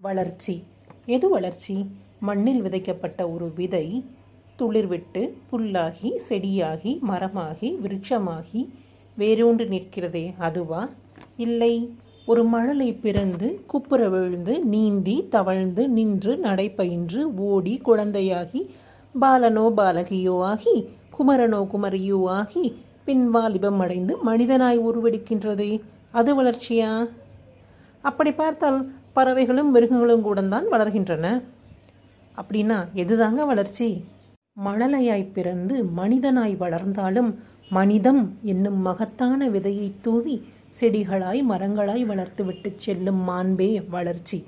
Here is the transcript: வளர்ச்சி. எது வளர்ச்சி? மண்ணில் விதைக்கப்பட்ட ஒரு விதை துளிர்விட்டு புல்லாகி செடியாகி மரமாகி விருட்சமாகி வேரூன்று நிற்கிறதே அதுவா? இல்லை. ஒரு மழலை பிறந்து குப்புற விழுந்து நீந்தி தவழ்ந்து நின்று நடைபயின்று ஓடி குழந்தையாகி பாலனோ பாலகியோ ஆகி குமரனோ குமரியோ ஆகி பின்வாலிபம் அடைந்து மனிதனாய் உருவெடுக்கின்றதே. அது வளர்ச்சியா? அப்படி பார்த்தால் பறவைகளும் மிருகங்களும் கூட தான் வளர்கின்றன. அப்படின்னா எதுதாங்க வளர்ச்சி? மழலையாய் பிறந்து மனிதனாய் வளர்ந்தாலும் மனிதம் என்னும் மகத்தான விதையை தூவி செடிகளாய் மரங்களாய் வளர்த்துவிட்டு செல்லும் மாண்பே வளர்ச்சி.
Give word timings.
வளர்ச்சி. 0.00 0.62
எது 1.06 1.28
வளர்ச்சி? 1.28 1.86
மண்ணில் 2.20 2.62
விதைக்கப்பட்ட 2.62 3.32
ஒரு 3.32 3.52
விதை 3.54 4.04
துளிர்விட்டு 4.58 5.32
புல்லாகி 5.52 6.12
செடியாகி 6.28 6.98
மரமாகி 7.08 7.78
விருட்சமாகி 7.82 8.68
வேரூன்று 9.18 9.66
நிற்கிறதே 9.68 10.34
அதுவா? 10.38 10.88
இல்லை. 11.36 11.96
ஒரு 12.26 12.44
மழலை 12.44 12.92
பிறந்து 12.92 13.60
குப்புற 13.66 14.08
விழுந்து 14.08 14.64
நீந்தி 14.64 15.28
தவழ்ந்து 15.28 15.88
நின்று 15.88 16.36
நடைபயின்று 16.36 17.22
ஓடி 17.36 17.80
குழந்தையாகி 17.84 18.68
பாலனோ 19.20 19.66
பாலகியோ 19.76 20.42
ஆகி 20.42 20.88
குமரனோ 21.18 21.66
குமரியோ 21.72 22.24
ஆகி 22.24 22.76
பின்வாலிபம் 23.06 23.78
அடைந்து 23.78 24.16
மனிதனாய் 24.26 24.78
உருவெடுக்கின்றதே. 24.78 25.80
அது 26.10 26.42
வளர்ச்சியா? 26.42 27.08
அப்படி 28.02 28.32
பார்த்தால் 28.32 28.92
பறவைகளும் 29.12 29.70
மிருகங்களும் 29.70 30.22
கூட 30.22 30.42
தான் 30.42 30.66
வளர்கின்றன. 30.70 31.42
அப்படின்னா 32.38 32.78
எதுதாங்க 32.94 33.46
வளர்ச்சி? 33.46 34.04
மழலையாய் 34.56 35.32
பிறந்து 35.32 35.84
மனிதனாய் 35.84 36.56
வளர்ந்தாலும் 36.56 37.38
மனிதம் 37.68 38.36
என்னும் 38.42 38.80
மகத்தான 38.80 39.48
விதையை 39.48 39.92
தூவி 40.02 40.42
செடிகளாய் 40.80 41.40
மரங்களாய் 41.48 42.04
வளர்த்துவிட்டு 42.04 42.72
செல்லும் 42.76 43.28
மாண்பே 43.28 43.88
வளர்ச்சி. 43.90 44.44